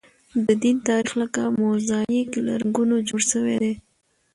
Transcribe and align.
د 0.45 0.47
دین 0.61 0.77
تاریخ 0.87 1.11
لکه 1.21 1.41
موزاییک 1.59 2.29
له 2.45 2.53
رنګونو 2.61 2.95
جوړ 3.07 3.21
شوی 3.31 3.55
دی. 3.63 3.73